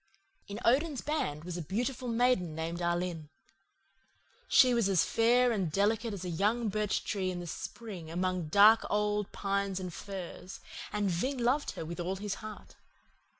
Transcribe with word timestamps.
"In 0.47 0.59
Odin's 0.65 1.01
band 1.01 1.43
was 1.43 1.57
a 1.57 1.61
beautiful 1.61 2.07
maiden 2.07 2.55
named 2.55 2.81
Alin. 2.81 3.29
She 4.47 4.73
was 4.73 4.89
as 4.89 5.05
fair 5.05 5.51
and 5.51 5.71
delicate 5.71 6.11
as 6.11 6.25
a 6.25 6.29
young 6.31 6.69
birch 6.69 7.03
tree 7.03 7.29
in 7.29 7.45
spring 7.45 8.09
among 8.09 8.45
the 8.45 8.49
dark 8.49 8.83
old 8.89 9.31
pines 9.31 9.79
and 9.79 9.93
firs, 9.93 10.59
and 10.91 11.11
Ving 11.11 11.37
loved 11.37 11.69
her 11.73 11.85
with 11.85 11.99
all 11.99 12.15
his 12.15 12.33
heart. 12.41 12.77